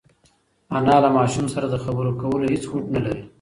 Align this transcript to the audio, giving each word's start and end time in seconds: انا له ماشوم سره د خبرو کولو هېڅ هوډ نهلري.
انا 0.77 0.95
له 1.03 1.09
ماشوم 1.17 1.45
سره 1.53 1.65
د 1.69 1.75
خبرو 1.83 2.11
کولو 2.21 2.45
هېڅ 2.53 2.63
هوډ 2.69 2.83
نهلري. 2.93 3.23